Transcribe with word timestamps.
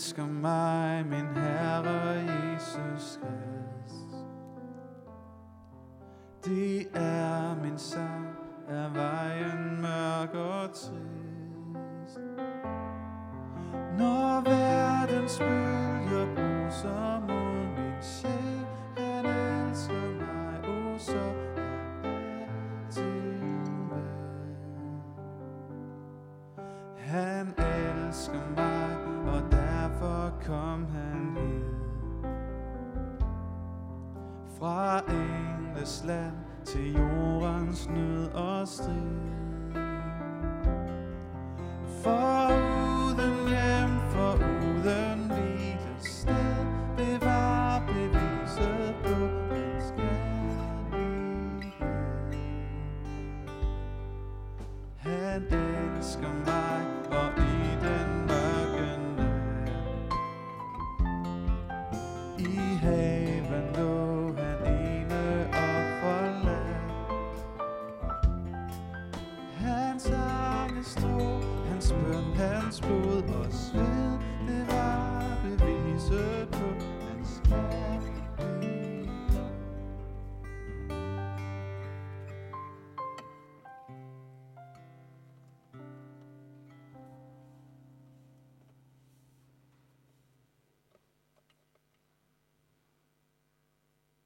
elsker 0.00 0.26
mig, 0.26 1.06
min 1.06 1.26
Herre 1.36 2.14
Jesus 2.14 3.18
Krist. 3.22 3.49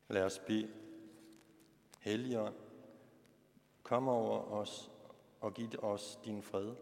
Lad 0.08 0.22
os 0.22 0.38
bede. 0.38 0.72
Helligånd, 2.00 2.54
kom 3.82 4.08
over 4.08 4.38
os 4.38 4.90
og 5.40 5.54
giv 5.54 5.68
os 5.78 6.18
din 6.24 6.42
fred. 6.42 6.74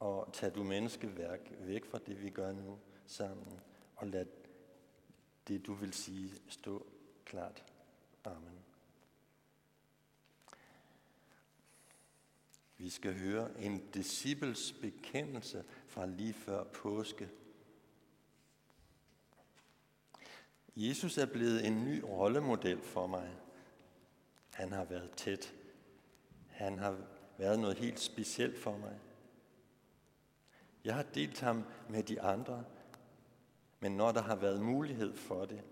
Og 0.00 0.32
tag 0.32 0.54
du 0.54 0.62
menneskeværk 0.62 1.52
væk 1.60 1.84
fra 1.84 1.98
det, 1.98 2.22
vi 2.22 2.30
gør 2.30 2.52
nu 2.52 2.78
sammen. 3.06 3.60
Og 3.96 4.06
lad 4.06 4.26
det, 5.48 5.66
du 5.66 5.74
vil 5.74 5.92
sige, 5.92 6.30
stå 6.48 6.86
klart. 7.24 7.64
Amen. 8.24 8.64
Vi 12.76 12.90
skal 12.90 13.18
høre 13.18 13.60
en 13.60 13.90
disciples 13.90 14.72
bekendelse 14.72 15.64
fra 15.86 16.06
lige 16.06 16.34
før 16.34 16.64
påske. 16.64 17.28
Jesus 20.76 21.18
er 21.18 21.26
blevet 21.26 21.66
en 21.66 21.84
ny 21.84 22.02
rollemodel 22.04 22.82
for 22.82 23.06
mig. 23.06 23.30
Han 24.52 24.72
har 24.72 24.84
været 24.84 25.10
tæt. 25.16 25.54
Han 26.48 26.78
har 26.78 26.96
været 27.38 27.58
noget 27.58 27.78
helt 27.78 28.00
specielt 28.00 28.58
for 28.58 28.76
mig. 28.76 29.00
Jeg 30.84 30.94
har 30.94 31.02
delt 31.02 31.40
ham 31.40 31.64
med 31.88 32.02
de 32.02 32.22
andre, 32.22 32.64
men 33.80 33.96
når 33.96 34.12
der 34.12 34.22
har 34.22 34.36
været 34.36 34.62
mulighed 34.62 35.16
for 35.16 35.44
det, 35.44 35.62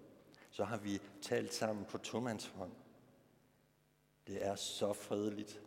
så 0.51 0.65
har 0.65 0.77
vi 0.77 1.01
talt 1.23 1.55
sammen 1.55 1.85
på 1.85 1.99
tomandshånd. 1.99 2.73
Det 4.27 4.47
er 4.47 4.55
så 4.55 4.93
fredeligt. 4.93 5.61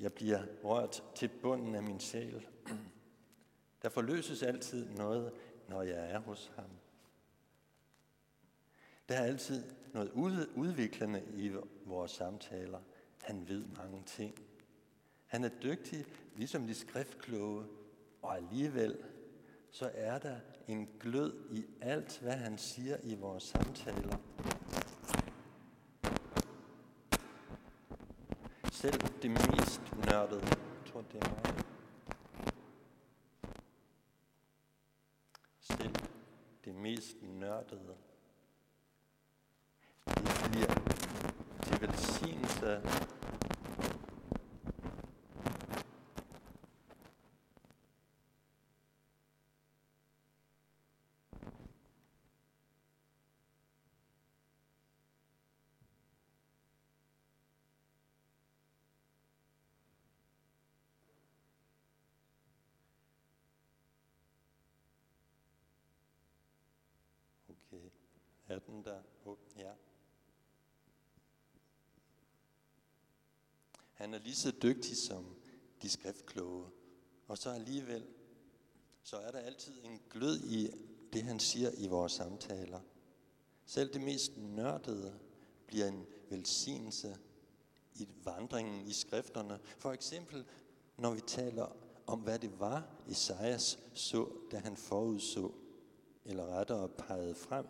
Jeg 0.00 0.12
bliver 0.12 0.42
rørt 0.64 1.02
til 1.14 1.30
bunden 1.42 1.74
af 1.74 1.82
min 1.82 2.00
sjæl. 2.00 2.46
Der 3.82 3.88
forløses 3.88 4.42
altid 4.42 4.88
noget, 4.90 5.32
når 5.68 5.82
jeg 5.82 6.10
er 6.10 6.18
hos 6.18 6.52
ham. 6.56 6.70
Der 9.08 9.16
er 9.16 9.24
altid 9.24 9.64
noget 9.94 10.10
udviklende 10.54 11.22
i 11.34 11.52
vores 11.84 12.10
samtaler. 12.10 12.78
Han 13.22 13.48
ved 13.48 13.64
mange 13.76 14.02
ting. 14.06 14.34
Han 15.26 15.44
er 15.44 15.48
dygtig, 15.62 16.04
ligesom 16.36 16.66
de 16.66 16.74
skriftkloge, 16.74 17.64
og 18.22 18.36
alligevel 18.36 18.98
så 19.70 19.90
er 19.94 20.18
der 20.18 20.36
en 20.68 20.88
glød 21.00 21.52
i 21.52 21.64
alt, 21.80 22.18
hvad 22.18 22.32
han 22.32 22.58
siger 22.58 22.96
i 23.02 23.14
vores 23.14 23.42
samtaler. 23.42 24.16
Selv 28.72 29.00
det 29.22 29.30
mest 29.30 29.80
nørdede, 30.06 30.46
jeg 30.46 30.92
tror 30.92 31.02
det 31.12 31.22
er 31.22 31.30
mig. 31.30 31.64
Selv 35.60 35.94
det 36.64 36.74
mest 36.74 37.22
nørdede 37.22 37.96
det 41.68 41.80
bliver 41.80 41.92
til 41.92 42.47
velsignelse 42.60 43.08
Okay, 67.48 67.90
er 68.48 68.58
den 68.58 68.84
der? 68.84 69.02
Oh, 69.24 69.36
ja. 69.56 69.87
Han 73.98 74.14
er 74.14 74.18
lige 74.18 74.34
så 74.34 74.50
dygtig 74.50 74.96
som 74.96 75.24
de 75.82 75.88
skriftkloge. 75.88 76.66
Og 77.26 77.38
så 77.38 77.50
alligevel, 77.50 78.06
så 79.02 79.16
er 79.16 79.30
der 79.30 79.38
altid 79.38 79.72
en 79.84 80.00
glød 80.10 80.40
i 80.40 80.70
det, 81.12 81.22
han 81.22 81.40
siger 81.40 81.70
i 81.78 81.86
vores 81.86 82.12
samtaler. 82.12 82.80
Selv 83.66 83.92
det 83.92 84.00
mest 84.00 84.32
nørdede 84.36 85.18
bliver 85.66 85.88
en 85.88 86.06
velsignelse 86.30 87.16
i 87.94 88.08
vandringen 88.24 88.86
i 88.86 88.92
skrifterne. 88.92 89.58
For 89.78 89.92
eksempel, 89.92 90.44
når 90.96 91.14
vi 91.14 91.20
taler 91.20 91.76
om, 92.06 92.20
hvad 92.20 92.38
det 92.38 92.60
var, 92.60 92.86
Esajas 93.08 93.78
så, 93.94 94.28
da 94.50 94.58
han 94.58 94.76
forudså, 94.76 95.52
eller 96.24 96.46
rettere 96.46 96.88
pegede 96.88 97.34
frem 97.34 97.66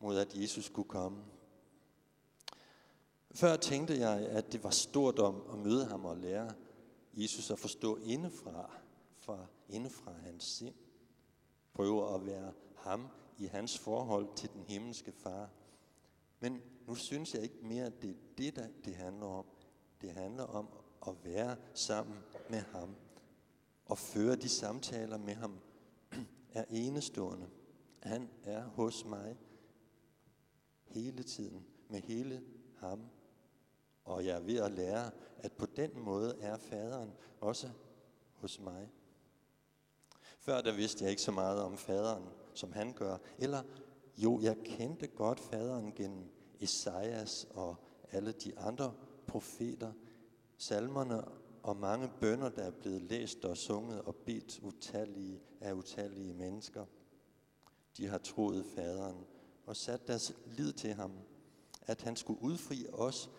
mod, 0.00 0.18
at 0.18 0.34
Jesus 0.34 0.64
skulle 0.64 0.88
komme. 0.88 1.24
Før 3.36 3.56
tænkte 3.56 3.98
jeg, 3.98 4.26
at 4.28 4.52
det 4.52 4.64
var 4.64 4.70
stort 4.70 5.18
om 5.18 5.42
at 5.52 5.58
møde 5.58 5.84
ham 5.84 6.04
og 6.04 6.16
lære 6.16 6.52
Jesus 7.14 7.50
at 7.50 7.58
forstå 7.58 7.96
indefra, 7.96 8.70
fra 9.18 9.46
indefra 9.68 10.12
hans 10.12 10.44
sind. 10.44 10.74
Prøve 11.74 12.14
at 12.14 12.26
være 12.26 12.52
ham 12.76 13.08
i 13.38 13.46
hans 13.46 13.78
forhold 13.78 14.28
til 14.36 14.50
den 14.52 14.62
himmelske 14.62 15.12
far. 15.12 15.50
Men 16.40 16.62
nu 16.86 16.94
synes 16.94 17.34
jeg 17.34 17.42
ikke 17.42 17.58
mere, 17.62 17.84
at 17.84 18.02
det 18.02 18.10
er 18.10 18.14
det, 18.38 18.56
der 18.56 18.68
det 18.84 18.94
handler 18.94 19.26
om. 19.26 19.46
Det 20.00 20.10
handler 20.10 20.44
om 20.44 20.68
at 21.08 21.14
være 21.24 21.56
sammen 21.74 22.18
med 22.50 22.60
ham 22.60 22.96
og 23.86 23.98
føre 23.98 24.36
de 24.36 24.48
samtaler 24.48 25.18
med 25.18 25.34
ham 25.34 25.58
er 26.52 26.64
enestående. 26.70 27.46
Han 28.02 28.30
er 28.44 28.64
hos 28.64 29.04
mig 29.04 29.36
hele 30.84 31.22
tiden 31.22 31.66
med 31.88 32.00
hele 32.00 32.42
ham. 32.76 33.00
Og 34.06 34.24
jeg 34.26 34.36
er 34.36 34.40
ved 34.40 34.56
at 34.56 34.72
lære, 34.72 35.10
at 35.38 35.52
på 35.52 35.66
den 35.66 35.90
måde 35.94 36.36
er 36.40 36.58
faderen 36.58 37.12
også 37.40 37.70
hos 38.34 38.60
mig. 38.60 38.90
Før 40.38 40.60
der 40.60 40.72
vidste 40.72 41.04
jeg 41.04 41.10
ikke 41.10 41.22
så 41.22 41.32
meget 41.32 41.60
om 41.60 41.76
faderen, 41.76 42.24
som 42.54 42.72
han 42.72 42.92
gør. 42.92 43.16
Eller 43.38 43.62
jo, 44.16 44.40
jeg 44.40 44.56
kendte 44.64 45.06
godt 45.06 45.40
faderen 45.40 45.92
gennem 45.92 46.24
Esajas 46.60 47.46
og 47.50 47.76
alle 48.12 48.32
de 48.32 48.58
andre 48.58 48.94
profeter, 49.26 49.92
salmerne 50.58 51.24
og 51.62 51.76
mange 51.76 52.10
bønder, 52.20 52.48
der 52.48 52.62
er 52.62 52.70
blevet 52.70 53.02
læst 53.02 53.44
og 53.44 53.56
sunget 53.56 54.02
og 54.02 54.16
bedt 54.16 54.60
utallige 54.62 55.40
af 55.60 55.72
utallige 55.72 56.34
mennesker. 56.34 56.86
De 57.96 58.06
har 58.06 58.18
troet 58.18 58.66
faderen 58.74 59.26
og 59.66 59.76
sat 59.76 60.08
deres 60.08 60.32
lid 60.46 60.72
til 60.72 60.94
ham, 60.94 61.12
at 61.82 62.02
han 62.02 62.16
skulle 62.16 62.42
udfri 62.42 62.86
os, 62.92 63.30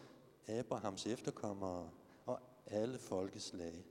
Abrahams 0.48 1.06
efterkommere 1.06 1.90
og 2.26 2.40
alle 2.66 3.00
folkeslag. 3.00 3.86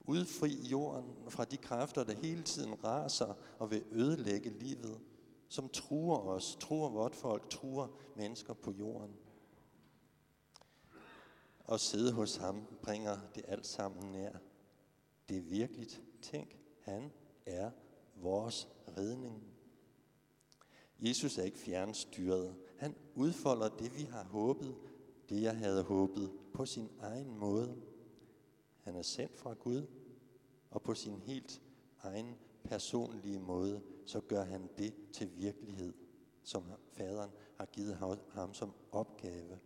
Udfri 0.00 0.52
jorden 0.52 1.30
fra 1.30 1.44
de 1.44 1.56
kræfter, 1.56 2.04
der 2.04 2.14
hele 2.14 2.42
tiden 2.42 2.84
raser 2.84 3.34
og 3.58 3.70
vil 3.70 3.84
ødelægge 3.92 4.50
livet, 4.50 5.00
som 5.48 5.68
truer 5.68 6.18
os, 6.18 6.56
truer 6.60 6.88
vort 6.88 7.14
folk, 7.14 7.50
truer 7.50 7.88
mennesker 8.16 8.54
på 8.54 8.72
jorden. 8.72 9.16
Og 11.64 11.80
sidde 11.80 12.12
hos 12.12 12.36
ham 12.36 12.66
bringer 12.82 13.18
det 13.34 13.44
alt 13.48 13.66
sammen 13.66 14.12
nær. 14.12 14.32
Det 15.28 15.36
er 15.36 15.42
virkeligt. 15.42 16.02
Tænk, 16.22 16.56
han 16.80 17.12
er 17.46 17.70
vores 18.16 18.68
redning. 18.98 19.42
Jesus 20.98 21.38
er 21.38 21.42
ikke 21.42 21.58
fjernstyret. 21.58 22.56
Han 22.78 22.96
udfolder 23.14 23.68
det, 23.68 23.98
vi 23.98 24.02
har 24.02 24.24
håbet, 24.24 24.76
det 25.28 25.42
jeg 25.42 25.56
havde 25.56 25.82
håbet, 25.82 26.32
på 26.54 26.66
sin 26.66 26.88
egen 27.00 27.38
måde. 27.38 27.76
Han 28.82 28.96
er 28.96 29.02
sendt 29.02 29.38
fra 29.38 29.52
Gud, 29.52 29.86
og 30.70 30.82
på 30.82 30.94
sin 30.94 31.20
helt 31.20 31.62
egen 32.02 32.36
personlige 32.64 33.38
måde, 33.38 33.82
så 34.06 34.20
gør 34.20 34.44
han 34.44 34.68
det 34.78 34.94
til 35.12 35.36
virkelighed, 35.36 35.92
som 36.42 36.64
faderen 36.92 37.30
har 37.56 37.66
givet 37.66 38.20
ham 38.32 38.54
som 38.54 38.72
opgave. 38.92 39.58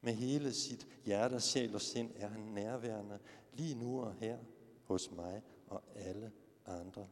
Med 0.00 0.12
hele 0.12 0.52
sit 0.52 0.86
hjerte, 1.04 1.40
sjæl 1.40 1.74
og 1.74 1.80
sind 1.80 2.10
er 2.16 2.28
han 2.28 2.40
nærværende 2.40 3.18
lige 3.52 3.74
nu 3.74 4.00
og 4.00 4.14
her 4.14 4.38
hos 4.84 5.10
mig 5.10 5.42
og 5.66 5.82
alle 5.94 6.32
andre. 6.66 7.08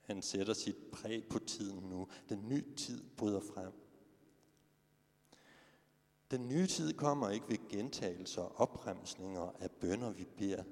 Han 0.00 0.22
sætter 0.22 0.54
sit 0.54 0.76
præg 0.92 1.28
på 1.28 1.38
tiden 1.38 1.88
nu. 1.90 2.08
Den 2.28 2.48
nye 2.48 2.74
tid 2.76 3.04
bryder 3.16 3.40
frem. 3.40 3.72
Den 6.30 6.48
nye 6.48 6.66
tid 6.66 6.92
kommer 6.92 7.30
ikke 7.30 7.48
ved 7.48 7.68
gentagelser 7.68 8.42
og 8.42 8.60
opremsninger 8.60 9.52
af 9.60 9.70
bønder, 9.70 10.10
vi 10.10 10.24
beder, 10.36 10.64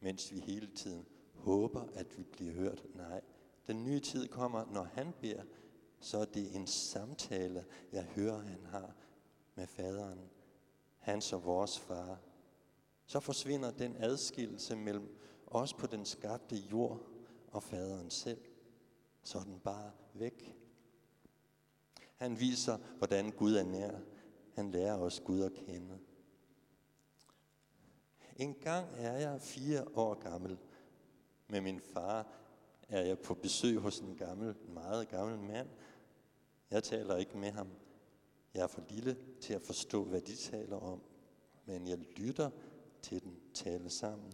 mens 0.00 0.32
vi 0.32 0.38
hele 0.38 0.66
tiden 0.74 1.06
håber, 1.34 1.84
at 1.94 2.18
vi 2.18 2.22
bliver 2.22 2.52
hørt. 2.52 2.84
Nej, 2.94 3.20
den 3.66 3.84
nye 3.84 4.00
tid 4.00 4.28
kommer, 4.28 4.64
når 4.72 4.84
han 4.84 5.12
beder, 5.20 5.42
så 6.00 6.18
er 6.18 6.24
det 6.24 6.56
en 6.56 6.66
samtale, 6.66 7.64
jeg 7.92 8.04
hører, 8.04 8.38
han 8.38 8.64
har 8.64 8.94
med 9.54 9.66
faderen, 9.66 10.20
hans 10.98 11.32
og 11.32 11.44
vores 11.44 11.78
far. 11.78 12.20
Så 13.06 13.20
forsvinder 13.20 13.70
den 13.70 13.96
adskillelse 13.98 14.76
mellem 14.76 15.18
os 15.46 15.74
på 15.74 15.86
den 15.86 16.04
skabte 16.04 16.56
jord 16.56 17.00
og 17.48 17.62
faderen 17.62 18.10
selv. 18.10 18.40
Så 19.22 19.38
er 19.38 19.42
den 19.42 19.60
bare 19.60 19.90
væk. 20.14 20.56
Han 22.16 22.40
viser, 22.40 22.78
hvordan 22.98 23.30
Gud 23.30 23.54
er 23.54 23.64
nær. 23.64 23.98
Han 24.54 24.70
lærer 24.70 24.98
os 24.98 25.20
Gud 25.20 25.42
at 25.42 25.52
kende. 25.52 25.98
En 28.36 28.54
gang 28.54 28.88
er 28.96 29.18
jeg 29.18 29.40
fire 29.40 29.84
år 29.94 30.14
gammel. 30.14 30.58
Med 31.48 31.60
min 31.60 31.80
far 31.80 32.26
er 32.88 33.00
jeg 33.00 33.18
på 33.18 33.34
besøg 33.34 33.78
hos 33.78 33.98
en 33.98 34.16
gammel, 34.16 34.56
meget 34.68 35.08
gammel 35.08 35.38
mand. 35.38 35.68
Jeg 36.70 36.84
taler 36.84 37.16
ikke 37.16 37.38
med 37.38 37.50
ham. 37.50 37.68
Jeg 38.54 38.62
er 38.62 38.66
for 38.66 38.82
lille 38.88 39.16
til 39.40 39.54
at 39.54 39.62
forstå, 39.62 40.04
hvad 40.04 40.20
de 40.20 40.36
taler 40.36 40.76
om. 40.76 41.02
Men 41.64 41.88
jeg 41.88 41.98
lytter 41.98 42.50
til 43.02 43.22
dem 43.22 43.40
tale 43.54 43.90
sammen. 43.90 44.32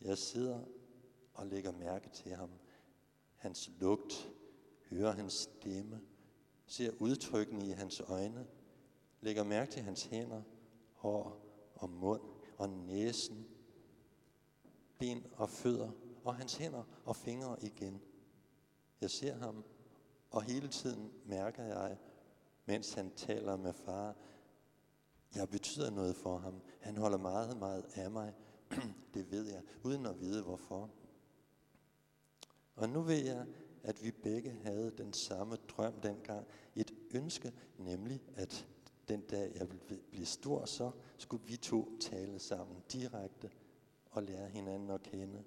Jeg 0.00 0.18
sidder 0.18 0.64
og 1.34 1.46
lægger 1.46 1.72
mærke 1.72 2.08
til 2.08 2.32
ham. 2.32 2.50
Hans 3.36 3.70
lugt, 3.78 4.30
hører 4.90 5.12
hans 5.12 5.32
stemme, 5.32 6.00
ser 6.66 6.90
udtrykken 6.98 7.62
i 7.62 7.70
hans 7.70 8.00
øjne, 8.00 8.46
lægger 9.20 9.44
mærke 9.44 9.70
til 9.70 9.82
hans 9.82 10.04
hænder, 10.04 10.42
hår 10.94 11.46
og 11.74 11.90
mund 11.90 12.22
og 12.58 12.68
næsen, 12.68 13.46
ben 14.98 15.26
og 15.32 15.50
fødder, 15.50 15.90
og 16.24 16.36
hans 16.36 16.54
hænder 16.54 16.84
og 17.04 17.16
fingre 17.16 17.56
igen. 17.62 18.00
Jeg 19.00 19.10
ser 19.10 19.36
ham, 19.36 19.64
og 20.30 20.42
hele 20.42 20.68
tiden 20.68 21.12
mærker 21.24 21.64
jeg, 21.64 21.96
mens 22.66 22.94
han 22.94 23.10
taler 23.10 23.56
med 23.56 23.72
far, 23.72 24.16
jeg 25.34 25.48
betyder 25.48 25.90
noget 25.90 26.16
for 26.16 26.38
ham. 26.38 26.62
Han 26.80 26.96
holder 26.96 27.18
meget, 27.18 27.56
meget 27.56 27.84
af 27.94 28.10
mig. 28.10 28.34
det 29.14 29.30
ved 29.30 29.46
jeg, 29.46 29.62
uden 29.84 30.06
at 30.06 30.20
vide 30.20 30.42
hvorfor. 30.42 30.90
Og 32.74 32.88
nu 32.88 33.00
ved 33.02 33.24
jeg, 33.24 33.46
at 33.82 34.04
vi 34.04 34.10
begge 34.10 34.50
havde 34.50 34.90
den 34.98 35.12
samme 35.12 35.56
drøm 35.56 36.00
dengang. 36.00 36.46
Et 36.74 36.90
ønske, 37.14 37.52
nemlig 37.78 38.22
at 38.36 38.66
den 39.10 39.20
dag 39.20 39.52
jeg 39.54 39.70
ville 39.70 40.02
blive 40.10 40.26
stor, 40.26 40.64
så 40.64 40.90
skulle 41.16 41.46
vi 41.46 41.56
to 41.56 41.98
tale 42.00 42.38
sammen 42.38 42.76
direkte 42.92 43.50
og 44.10 44.22
lære 44.22 44.48
hinanden 44.48 44.90
at 44.90 45.02
kende. 45.02 45.44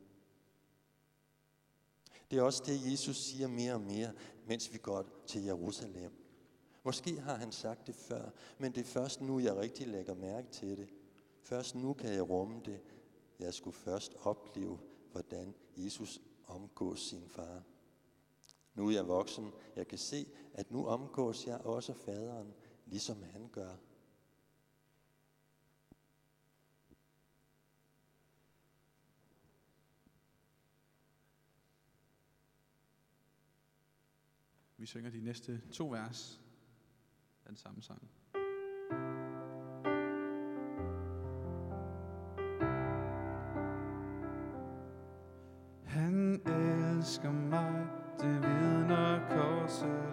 Det 2.31 2.39
er 2.39 2.43
også 2.43 2.63
det, 2.65 2.91
Jesus 2.91 3.17
siger 3.17 3.47
mere 3.47 3.73
og 3.73 3.81
mere, 3.81 4.13
mens 4.47 4.73
vi 4.73 4.77
går 4.77 5.05
til 5.27 5.43
Jerusalem. 5.43 6.11
Måske 6.83 7.19
har 7.19 7.35
han 7.35 7.51
sagt 7.51 7.87
det 7.87 7.95
før, 7.95 8.29
men 8.57 8.71
det 8.71 8.81
er 8.81 8.85
først 8.85 9.21
nu, 9.21 9.39
jeg 9.39 9.57
rigtig 9.57 9.87
lægger 9.87 10.13
mærke 10.15 10.47
til 10.51 10.77
det. 10.77 10.89
Først 11.41 11.75
nu 11.75 11.93
kan 11.93 12.13
jeg 12.13 12.29
rumme 12.29 12.61
det. 12.65 12.79
Jeg 13.39 13.53
skulle 13.53 13.75
først 13.75 14.15
opleve, 14.23 14.79
hvordan 15.11 15.55
Jesus 15.77 16.21
omgås 16.47 16.99
sin 16.99 17.29
far. 17.29 17.63
Nu 18.73 18.87
er 18.87 18.91
jeg 18.91 19.07
voksen. 19.07 19.51
Jeg 19.75 19.87
kan 19.87 19.97
se, 19.97 20.27
at 20.53 20.71
nu 20.71 20.85
omgås 20.85 21.47
jeg 21.47 21.61
også 21.61 21.93
faderen, 21.93 22.53
ligesom 22.93 23.23
han 23.23 23.49
gør. 23.49 23.75
Vi 34.77 34.85
synger 34.85 35.09
de 35.09 35.21
næste 35.21 35.61
to 35.71 35.87
vers 35.87 36.41
af 37.45 37.49
den 37.49 37.57
samme 37.57 37.81
sang. 37.81 38.11
Han 45.85 46.41
elsker 46.47 47.31
mig, 47.31 47.87
det 48.19 48.41
vidner 48.41 49.29
korset 49.29 50.12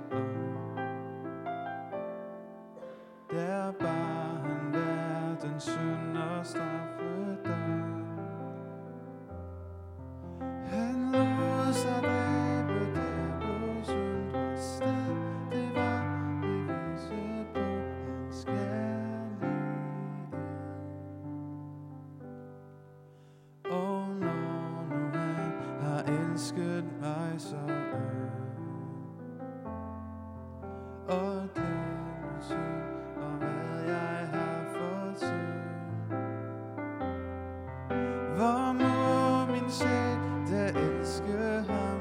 sjæl 39.70 40.30
der 40.50 40.66
elsker 40.66 41.60
ham 41.60 42.00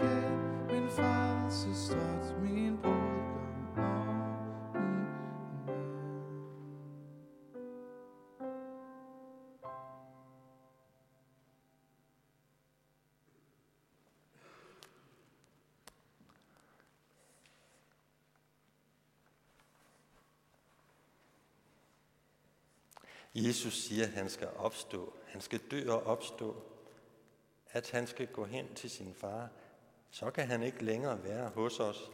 igen, 0.00 0.66
min 0.66 0.90
frelses 0.90 1.88
trods, 1.88 2.34
min 2.42 2.76
brudgom 2.82 3.68
og 3.76 4.74
min 4.74 5.04
ven. 23.34 23.46
Jesus 23.46 23.74
siger, 23.74 24.04
at 24.04 24.10
han 24.10 24.30
skal 24.30 24.48
opstå. 24.56 25.12
Han 25.26 25.40
skal 25.40 25.60
dø 25.70 25.90
og 25.90 26.02
opstå. 26.02 26.77
At 27.72 27.90
han 27.90 28.06
skal 28.06 28.26
gå 28.26 28.44
hen 28.44 28.74
til 28.74 28.90
sin 28.90 29.14
far. 29.14 29.50
Så 30.10 30.30
kan 30.30 30.46
han 30.46 30.62
ikke 30.62 30.84
længere 30.84 31.24
være 31.24 31.48
hos 31.48 31.80
os. 31.80 32.10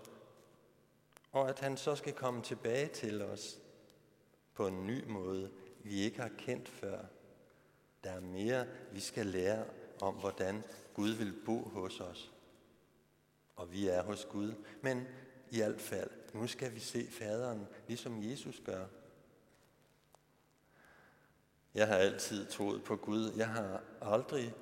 Og 1.33 1.49
at 1.49 1.61
han 1.61 1.77
så 1.77 1.95
skal 1.95 2.13
komme 2.13 2.43
tilbage 2.43 2.89
til 2.89 3.23
os 3.23 3.59
på 4.55 4.67
en 4.67 4.87
ny 4.87 5.05
måde, 5.05 5.51
vi 5.85 6.01
ikke 6.01 6.21
har 6.21 6.31
kendt 6.39 6.69
før. 6.69 7.05
Der 8.05 8.11
er 8.11 8.21
mere, 8.21 8.67
vi 8.93 9.01
skal 9.01 9.27
lære 9.27 9.65
om, 10.01 10.15
hvordan 10.15 10.63
Gud 10.95 11.11
vil 11.11 11.35
bo 11.47 11.69
hos 11.69 12.01
os. 12.01 12.33
og 13.57 13.73
vi 13.73 13.89
er 13.89 14.03
hos 14.03 14.25
Gud. 14.25 14.55
Men 14.83 15.07
i 15.51 15.61
alt 15.61 15.81
fald, 15.81 16.11
nu 16.33 16.47
skal 16.47 16.75
vi 16.75 16.81
se 16.81 17.07
faderen, 17.11 17.67
ligesom 17.89 18.23
Jesus 18.23 18.63
gør. 18.65 18.87
Jeg 21.75 21.89
har 21.89 21.97
altid 21.97 22.47
troet 22.47 22.85
på 22.85 22.97
Gud. 22.97 23.33
Jeg 23.37 23.49
har 23.49 23.83
aldrig, 24.01 24.55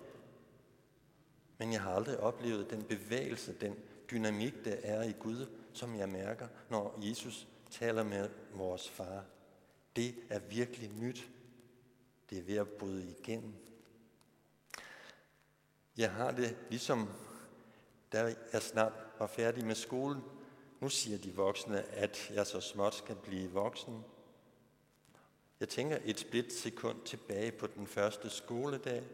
men 1.63 1.73
jeg 1.73 1.83
har 1.83 1.95
aldrig 1.95 2.21
oplevet 2.21 2.71
den 2.71 2.85
bevægelse, 2.85 3.55
den 3.61 3.77
dynamik, 4.11 4.65
der 4.65 4.77
er 4.83 5.03
i 5.03 5.13
Gud, 5.13 5.47
som 5.73 5.97
jeg 5.97 6.09
mærker, 6.09 6.49
når 6.71 6.99
Jesus 7.03 7.49
taler 7.71 8.03
med 8.03 8.29
vores 8.55 8.91
far. 8.91 9.25
Det 9.97 10.15
er 10.31 10.39
virkelig 10.39 10.91
nyt. 10.91 11.31
Det 12.31 12.39
er 12.39 12.43
ved 12.43 12.57
at 12.57 12.69
bryde 12.69 13.15
igennem. 13.19 13.55
Jeg 15.97 16.11
har 16.11 16.31
det 16.31 16.57
ligesom, 16.71 17.09
da 18.13 18.35
jeg 18.53 18.63
snart 18.63 18.93
var 19.19 19.27
færdig 19.27 19.67
med 19.67 19.75
skolen. 19.75 20.23
Nu 20.81 20.89
siger 20.89 21.19
de 21.19 21.35
voksne, 21.35 21.83
at 21.83 22.31
jeg 22.35 22.47
så 22.47 22.61
småt 22.61 22.95
skal 22.95 23.17
blive 23.17 23.51
voksen. 23.51 24.05
Jeg 25.61 25.69
tænker 25.69 25.99
et 26.05 26.19
split 26.19 26.53
sekund 26.53 27.03
tilbage 27.05 27.53
på 27.53 27.67
den 27.67 27.87
første 27.87 28.31
skoledag. 28.31 29.05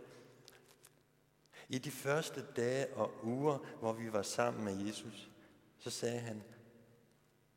I 1.68 1.78
de 1.78 1.90
første 1.90 2.46
dage 2.56 2.94
og 2.94 3.24
uger, 3.24 3.58
hvor 3.80 3.92
vi 3.92 4.12
var 4.12 4.22
sammen 4.22 4.64
med 4.64 4.86
Jesus, 4.86 5.30
så 5.78 5.90
sagde 5.90 6.18
han, 6.18 6.42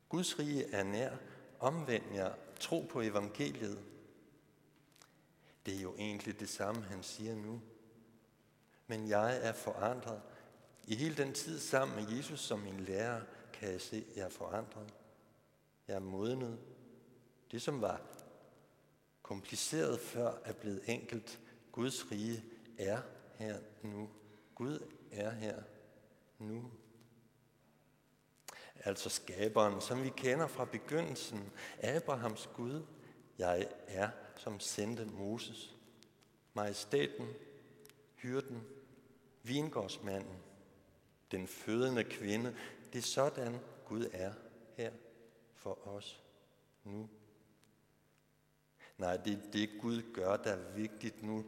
Guds 0.08 0.38
rige 0.38 0.72
er 0.72 0.82
nær, 0.82 1.16
omvend 1.58 2.14
jer, 2.14 2.34
tro 2.60 2.86
på 2.90 3.00
evangeliet. 3.00 3.78
Det 5.66 5.76
er 5.76 5.80
jo 5.80 5.94
egentlig 5.94 6.40
det 6.40 6.48
samme, 6.48 6.82
han 6.82 7.02
siger 7.02 7.34
nu. 7.34 7.60
Men 8.86 9.08
jeg 9.08 9.38
er 9.42 9.52
forandret. 9.52 10.22
I 10.86 10.94
hele 10.94 11.16
den 11.16 11.32
tid 11.32 11.58
sammen 11.58 12.04
med 12.04 12.16
Jesus 12.16 12.40
som 12.40 12.58
min 12.58 12.80
lærer, 12.80 13.20
kan 13.52 13.72
jeg 13.72 13.80
se, 13.80 14.04
at 14.10 14.16
jeg 14.16 14.24
er 14.24 14.30
forandret. 14.30 14.94
Jeg 15.88 15.94
er 15.94 16.00
modnet. 16.00 16.58
Det, 17.50 17.62
som 17.62 17.80
var 17.80 18.00
kompliceret 19.22 20.00
før, 20.00 20.34
er 20.44 20.52
blevet 20.52 20.82
enkelt. 20.86 21.40
Guds 21.72 22.10
rige 22.12 22.44
er 22.78 23.02
her 23.34 23.58
nu. 23.82 24.10
Gud 24.54 24.92
er 25.10 25.30
her 25.30 25.62
nu. 26.38 26.70
Altså 28.84 29.08
skaberen, 29.08 29.80
som 29.80 30.02
vi 30.02 30.08
kender 30.08 30.46
fra 30.46 30.64
begyndelsen, 30.64 31.52
Abrahams 31.82 32.50
Gud. 32.54 32.82
Jeg 33.38 33.68
er, 33.86 34.10
som 34.36 34.60
sendte 34.60 35.04
Moses. 35.04 35.76
Majestæten, 36.54 37.28
hyrden, 38.14 38.62
vingårdsmanden, 39.42 40.36
den 41.30 41.46
fødende 41.46 42.04
kvinde. 42.04 42.56
Det 42.92 42.98
er 42.98 43.02
sådan, 43.02 43.58
Gud 43.84 44.06
er 44.12 44.32
her 44.76 44.92
for 45.54 45.88
os 45.88 46.22
nu. 46.84 47.08
Nej, 48.98 49.16
det 49.16 49.32
er 49.32 49.50
det, 49.52 49.70
Gud 49.80 50.02
gør, 50.14 50.36
der 50.36 50.50
er 50.50 50.72
vigtigt 50.72 51.22
nu. 51.22 51.44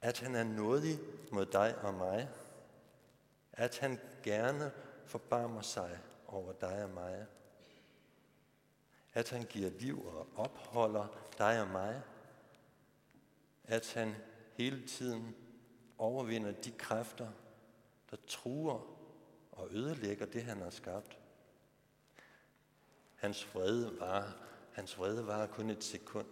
At 0.00 0.18
han 0.18 0.34
er 0.34 0.44
nådig 0.44 0.98
mod 1.32 1.46
dig 1.46 1.78
og 1.78 1.94
mig. 1.94 2.28
At 3.52 3.78
han 3.78 4.00
gerne 4.22 4.72
forbarmer 5.04 5.60
sig 5.60 5.98
over 6.26 6.52
dig 6.52 6.84
og 6.84 6.90
mig. 6.90 7.26
At 9.14 9.30
han 9.30 9.42
giver 9.42 9.70
liv 9.70 10.06
og 10.06 10.28
opholder 10.36 11.06
dig 11.38 11.62
og 11.62 11.68
mig. 11.68 12.02
At 13.64 13.92
han 13.92 14.14
hele 14.52 14.86
tiden 14.86 15.36
overvinder 15.98 16.52
de 16.52 16.70
kræfter, 16.70 17.30
der 18.10 18.16
truer 18.26 18.96
og 19.52 19.68
ødelægger 19.70 20.26
det, 20.26 20.42
han 20.42 20.60
har 20.60 20.70
skabt. 20.70 21.18
Hans 23.16 23.54
vrede 23.54 24.00
var, 24.00 24.36
hans 24.72 24.98
vrede 24.98 25.26
var 25.26 25.46
kun 25.46 25.70
et 25.70 25.84
sekund. 25.84 26.26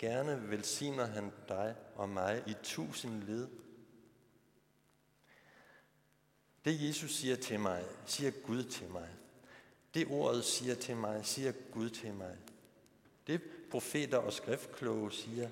Gerne 0.00 0.50
velsigner 0.50 1.04
han 1.04 1.32
dig 1.48 1.76
og 1.94 2.08
mig 2.08 2.42
i 2.46 2.54
tusind 2.62 3.22
led. 3.22 3.48
Det 6.64 6.88
Jesus 6.88 7.14
siger 7.14 7.36
til 7.36 7.60
mig, 7.60 7.84
siger 8.06 8.30
Gud 8.30 8.64
til 8.64 8.90
mig. 8.90 9.08
Det 9.94 10.06
ordet 10.10 10.44
siger 10.44 10.74
til 10.74 10.96
mig, 10.96 11.26
siger 11.26 11.52
Gud 11.72 11.90
til 11.90 12.14
mig. 12.14 12.36
Det 13.26 13.40
profeter 13.70 14.18
og 14.18 14.32
skriftkloge 14.32 15.12
siger, 15.12 15.50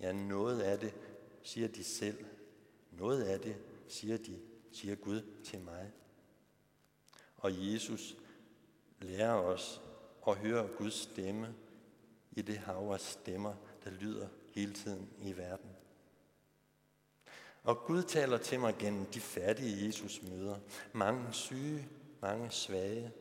ja 0.00 0.12
noget 0.12 0.60
af 0.60 0.78
det 0.78 0.94
siger 1.42 1.68
de 1.68 1.84
selv. 1.84 2.24
Noget 2.90 3.22
af 3.22 3.40
det 3.40 3.56
siger 3.88 4.16
de, 4.16 4.40
siger 4.72 4.94
Gud 4.94 5.22
til 5.44 5.60
mig. 5.60 5.92
Og 7.36 7.72
Jesus 7.72 8.16
lærer 9.00 9.34
os 9.34 9.80
at 10.28 10.36
høre 10.36 10.68
Guds 10.78 10.94
stemme 10.94 11.54
i 12.30 12.42
det 12.42 12.58
hav 12.58 12.92
af 12.92 13.00
stemmer, 13.00 13.54
der 13.84 13.90
lyder 13.90 14.28
hele 14.54 14.72
tiden 14.72 15.08
i 15.22 15.36
verden. 15.36 15.70
Og 17.62 17.84
Gud 17.86 18.02
taler 18.02 18.38
til 18.38 18.60
mig 18.60 18.74
gennem 18.78 19.06
de 19.06 19.20
fattige 19.20 19.86
Jesus 19.86 20.22
møder. 20.22 20.58
Mange 20.92 21.32
syge, 21.32 21.88
mange 22.20 22.50
svage, 22.50 23.12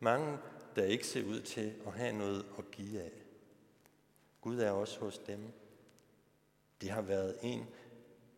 mange, 0.00 0.38
der 0.76 0.84
ikke 0.84 1.06
ser 1.06 1.24
ud 1.24 1.40
til 1.40 1.74
at 1.86 1.92
have 1.92 2.12
noget 2.12 2.46
at 2.58 2.70
give 2.70 3.00
af. 3.00 3.12
Gud 4.40 4.58
er 4.58 4.70
også 4.70 5.00
hos 5.00 5.18
dem. 5.18 5.52
Det 6.80 6.90
har 6.90 7.02
været 7.02 7.36
en 7.42 7.66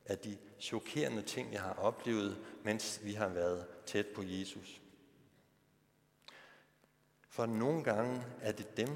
af 0.07 0.19
de 0.19 0.39
chokerende 0.61 1.23
ting, 1.23 1.53
jeg 1.53 1.61
har 1.61 1.75
oplevet, 1.75 2.39
mens 2.65 3.01
vi 3.05 3.13
har 3.13 3.29
været 3.29 3.67
tæt 3.87 4.07
på 4.07 4.23
Jesus. 4.23 4.81
For 7.29 7.47
nogle 7.47 7.85
gange 7.85 8.25
er 8.41 8.53
det 8.53 8.77
dem, 8.77 8.89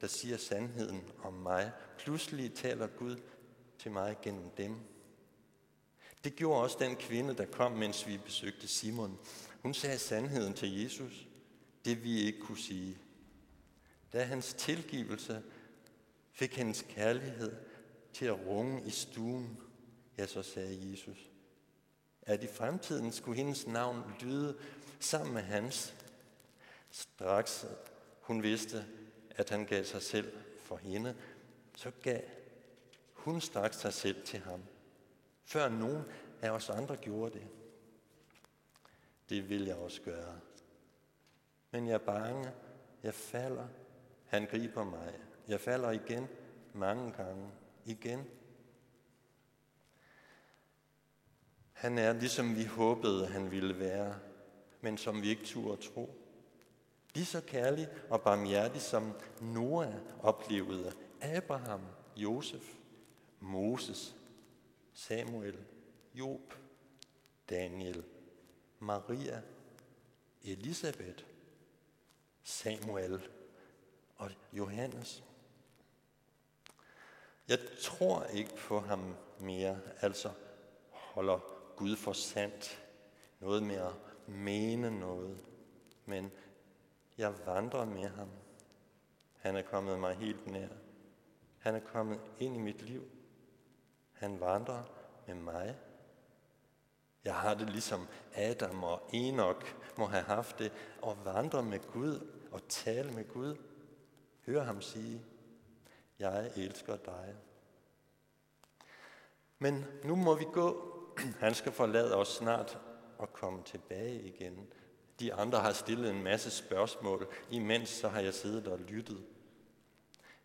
der 0.00 0.06
siger 0.06 0.36
sandheden 0.36 1.02
om 1.22 1.32
mig. 1.32 1.72
Pludselig 1.98 2.54
taler 2.54 2.86
Gud 2.86 3.16
til 3.78 3.90
mig 3.90 4.16
gennem 4.22 4.50
dem. 4.50 4.76
Det 6.24 6.36
gjorde 6.36 6.62
også 6.62 6.76
den 6.80 6.96
kvinde, 6.96 7.34
der 7.36 7.46
kom, 7.46 7.72
mens 7.72 8.06
vi 8.06 8.18
besøgte 8.18 8.68
Simon. 8.68 9.18
Hun 9.62 9.74
sagde 9.74 9.98
sandheden 9.98 10.54
til 10.54 10.82
Jesus, 10.82 11.26
det 11.84 12.04
vi 12.04 12.20
ikke 12.20 12.40
kunne 12.40 12.58
sige. 12.58 12.98
Da 14.12 14.22
hans 14.22 14.54
tilgivelse 14.54 15.42
fik 16.32 16.56
hendes 16.56 16.84
kærlighed 16.88 17.56
til 18.12 18.26
at 18.26 18.46
runge 18.46 18.86
i 18.86 18.90
stuen, 18.90 19.58
ja, 20.18 20.26
så 20.26 20.42
sagde 20.42 20.90
Jesus, 20.90 21.30
at 22.22 22.42
i 22.42 22.46
fremtiden 22.46 23.12
skulle 23.12 23.36
hendes 23.36 23.66
navn 23.66 24.02
lyde 24.20 24.58
sammen 25.00 25.34
med 25.34 25.42
hans. 25.42 25.94
Straks 26.90 27.66
hun 28.20 28.42
vidste, 28.42 28.86
at 29.40 29.50
han 29.50 29.64
gav 29.64 29.84
sig 29.84 30.02
selv 30.02 30.32
for 30.60 30.76
hende, 30.76 31.16
så 31.76 31.90
gav 32.02 32.20
hun 33.12 33.40
straks 33.40 33.76
sig 33.76 33.92
selv 33.92 34.24
til 34.24 34.38
ham 34.38 34.62
før 35.44 35.68
nogen 35.68 36.02
af 36.42 36.50
os 36.50 36.70
andre 36.70 36.96
gjorde 36.96 37.38
det. 37.38 37.46
Det 39.28 39.48
vil 39.48 39.64
jeg 39.64 39.76
også 39.76 40.02
gøre. 40.02 40.40
Men 41.70 41.86
jeg 41.86 41.94
er 41.94 41.98
bange, 41.98 42.52
jeg 43.02 43.14
falder, 43.14 43.68
han 44.26 44.46
griber 44.46 44.84
mig. 44.84 45.14
Jeg 45.48 45.60
falder 45.60 45.90
igen 45.90 46.28
mange 46.74 47.12
gange. 47.12 47.50
Igen. 47.84 48.24
Han 51.72 51.98
er 51.98 52.12
ligesom 52.12 52.56
vi 52.56 52.64
håbede, 52.64 53.26
han 53.26 53.50
ville 53.50 53.78
være, 53.78 54.18
men 54.80 54.98
som 54.98 55.22
vi 55.22 55.28
ikke 55.28 55.44
turde 55.44 55.82
tro. 55.82 56.19
Lige 57.14 57.26
så 57.26 57.40
kærlig 57.40 57.88
og 58.10 58.22
barmhjertig 58.22 58.80
som 58.80 59.12
Noah 59.40 59.94
oplevede 60.22 60.92
Abraham, 61.20 61.80
Josef, 62.16 62.74
Moses, 63.40 64.16
Samuel, 64.92 65.58
Job, 66.14 66.54
Daniel, 67.50 68.04
Maria, 68.78 69.42
Elisabeth, 70.42 71.24
Samuel 72.42 73.28
og 74.16 74.30
Johannes. 74.52 75.24
Jeg 77.48 77.58
tror 77.82 78.24
ikke 78.24 78.56
på 78.56 78.80
ham 78.80 79.16
mere, 79.40 79.80
altså 80.00 80.30
holder 80.90 81.38
Gud 81.76 81.96
for 81.96 82.12
sandt. 82.12 82.82
Noget 83.40 83.62
med 83.62 83.76
at 83.76 83.92
mene 84.26 85.00
noget. 85.00 85.44
Men 86.06 86.30
jeg 87.20 87.46
vandrer 87.46 87.84
med 87.84 88.08
ham. 88.08 88.28
Han 89.36 89.56
er 89.56 89.62
kommet 89.62 90.00
mig 90.00 90.14
helt 90.14 90.46
nær. 90.46 90.68
Han 91.58 91.74
er 91.74 91.80
kommet 91.80 92.20
ind 92.38 92.56
i 92.56 92.60
mit 92.60 92.82
liv. 92.82 93.02
Han 94.12 94.40
vandrer 94.40 94.82
med 95.26 95.34
mig. 95.34 95.78
Jeg 97.24 97.34
har 97.34 97.54
det 97.54 97.70
ligesom 97.70 98.06
Adam 98.34 98.84
og 98.84 99.02
Enoch 99.12 99.74
må 99.98 100.06
have 100.06 100.22
haft 100.22 100.58
det, 100.58 100.72
og 101.02 101.24
vandre 101.24 101.62
med 101.62 101.78
Gud 101.92 102.26
og 102.52 102.68
tale 102.68 103.12
med 103.12 103.28
Gud. 103.28 103.56
Hør 104.46 104.62
ham 104.62 104.80
sige, 104.80 105.22
jeg 106.18 106.50
elsker 106.56 106.96
dig. 106.96 107.36
Men 109.58 109.84
nu 110.04 110.16
må 110.16 110.34
vi 110.34 110.44
gå. 110.52 110.96
Han 111.40 111.54
skal 111.54 111.72
forlade 111.72 112.16
os 112.16 112.28
snart, 112.28 112.78
og 113.18 113.32
komme 113.32 113.62
tilbage 113.62 114.22
igen. 114.22 114.72
De 115.20 115.34
andre 115.34 115.58
har 115.58 115.72
stillet 115.72 116.10
en 116.10 116.22
masse 116.22 116.50
spørgsmål, 116.50 117.28
imens 117.50 117.88
så 117.88 118.08
har 118.08 118.20
jeg 118.20 118.34
siddet 118.34 118.68
og 118.68 118.78
lyttet. 118.78 119.24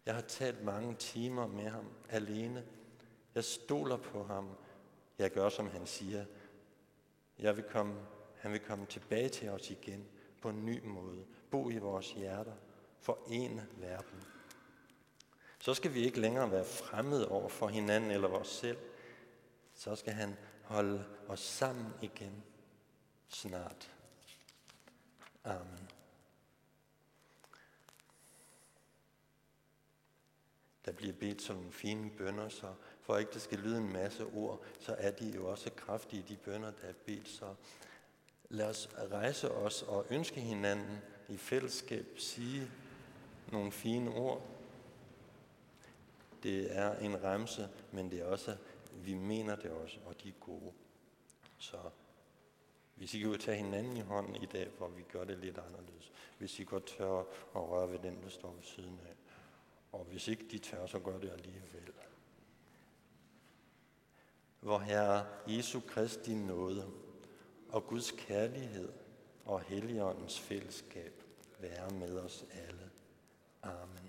Jeg 0.06 0.16
har 0.16 0.22
talt 0.22 0.64
mange 0.64 0.96
timer 0.96 1.48
med 1.48 1.70
ham 1.70 1.86
alene. 2.10 2.66
Jeg 3.36 3.44
stoler 3.44 3.98
på 3.98 4.24
ham. 4.24 4.50
Jeg 5.18 5.32
gør, 5.32 5.50
som 5.50 5.70
han 5.70 5.86
siger. 5.86 6.26
Jeg 7.40 7.56
vil 7.58 7.64
komme, 7.64 7.96
han 8.38 8.52
vil 8.52 8.60
komme 8.60 8.86
tilbage 8.86 9.30
til 9.30 9.50
os 9.50 9.72
igen 9.72 10.08
på 10.42 10.50
en 10.50 10.66
ny 10.66 10.86
måde. 10.86 11.26
Bo 11.52 11.70
i 11.70 11.78
vores 11.78 12.12
hjerter. 12.12 12.54
Forene 13.00 13.68
verden. 13.78 14.24
Så 15.60 15.74
skal 15.74 15.94
vi 15.94 16.06
ikke 16.06 16.20
længere 16.20 16.52
være 16.52 16.66
fremmede 16.66 17.28
over 17.28 17.50
for 17.50 17.68
hinanden 17.68 18.12
eller 18.12 18.28
os 18.28 18.48
selv. 18.48 18.78
Så 19.74 19.96
skal 19.96 20.14
han 20.14 20.38
holde 20.64 21.06
os 21.28 21.40
sammen 21.40 21.94
igen 22.02 22.44
snart. 23.28 23.95
Amen. 25.46 25.90
Der 30.86 30.92
bliver 30.92 31.14
bedt 31.14 31.42
som 31.42 31.56
nogle 31.56 31.72
fine 31.72 32.10
bønder, 32.10 32.50
så 32.50 32.74
for 33.02 33.18
ikke 33.18 33.34
det 33.34 33.42
skal 33.42 33.60
lyde 33.60 33.78
en 33.78 33.94
masse 33.94 34.26
ord, 34.26 34.64
så 34.80 34.96
er 35.00 35.12
de 35.12 35.30
jo 35.36 35.52
også 35.52 35.72
kraftige, 35.72 36.26
de 36.28 36.38
bønder, 36.38 36.72
der 36.72 36.88
er 36.88 36.94
bedt. 37.06 37.28
Så 37.28 37.56
lad 38.50 38.70
os 38.70 38.90
rejse 39.12 39.52
os 39.52 39.82
og 39.82 40.06
ønske 40.10 40.42
hinanden 40.42 40.98
i 41.30 41.38
fællesskab, 41.38 42.06
sige 42.18 42.72
nogle 43.52 43.72
fine 43.72 44.12
ord. 44.12 44.42
Det 46.44 46.78
er 46.78 46.98
en 47.00 47.24
remse, 47.24 47.70
men 47.92 48.12
det 48.12 48.22
er 48.22 48.26
også, 48.26 48.58
vi 48.94 49.14
mener 49.14 49.56
det 49.56 49.72
også, 49.72 49.98
og 50.06 50.24
de 50.24 50.30
er 50.30 50.34
gode. 50.40 50.74
Så 51.58 51.78
hvis 52.96 53.14
I 53.14 53.20
kan 53.20 53.40
tage 53.40 53.58
hinanden 53.58 53.98
i 53.98 54.02
hånden 54.02 54.36
i 54.36 54.46
dag, 54.46 54.70
hvor 54.78 54.88
vi 54.88 55.04
gør 55.12 55.24
det 55.24 55.38
lidt 55.38 55.58
anderledes. 55.58 56.12
Hvis 56.38 56.60
I 56.60 56.64
godt 56.64 56.86
tør 56.86 57.20
at 57.20 57.26
røre 57.70 57.92
ved 57.92 58.00
den, 58.00 58.24
der 58.24 58.30
står 58.30 58.54
ved 58.54 58.64
siden 58.64 59.00
af. 59.06 59.16
Og 59.92 60.06
hvis 60.06 60.28
ikke 60.28 60.46
de 60.52 60.58
tør, 60.58 60.86
så 60.86 61.00
gør 61.00 61.20
det 61.20 61.32
alligevel. 61.32 61.92
Hvor 64.60 64.80
Herre 64.80 65.26
Jesu 65.48 65.80
Kristi 65.88 66.36
nåde 66.36 66.92
og 67.70 67.88
Guds 67.88 68.12
kærlighed 68.12 68.94
og 69.46 69.62
Helligåndens 69.62 70.40
fællesskab 70.40 71.24
være 71.60 71.90
med 71.90 72.20
os 72.20 72.46
alle. 72.52 72.90
Amen. 73.64 74.05